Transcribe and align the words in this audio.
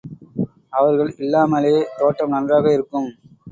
அவர்கள் 0.69 1.11
இல்லாமலே, 1.17 1.87
தோட்டம் 1.97 2.29
நன்றாக 2.29 2.73
இருக்கும். 2.73 3.09